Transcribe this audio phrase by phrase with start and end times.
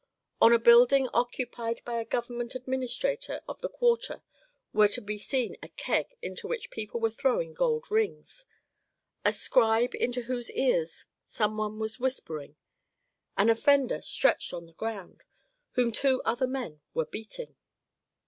[0.41, 4.23] On a building occupied by a government administrator of the quarter
[4.73, 8.47] were to be seen a keg into which people were throwing gold rings;
[9.23, 12.55] a scribe into whose ears some one was whispering;
[13.37, 15.21] an offender, stretched on the ground,
[15.73, 17.55] whom two other men were beating.